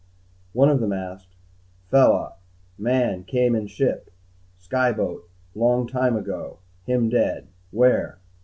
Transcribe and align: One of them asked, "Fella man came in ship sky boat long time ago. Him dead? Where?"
One 0.53 0.69
of 0.69 0.79
them 0.79 0.93
asked, 0.93 1.35
"Fella 1.91 2.33
man 2.75 3.23
came 3.23 3.53
in 3.55 3.67
ship 3.67 4.09
sky 4.57 4.91
boat 4.91 5.29
long 5.53 5.85
time 5.85 6.17
ago. 6.17 6.57
Him 6.87 7.07
dead? 7.07 7.45
Where?" 7.69 8.17